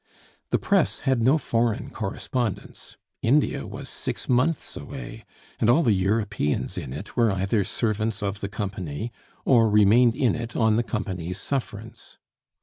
[0.49, 5.25] The press had no foreign correspondence; India was six months away,
[5.59, 9.11] and all the Europeans in it were either servants of the Company,
[9.45, 12.17] or remained in it on the Company's sufferance.